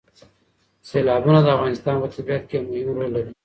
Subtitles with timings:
[0.87, 3.31] سیلابونه د افغانستان په طبیعت کې یو مهم رول لري.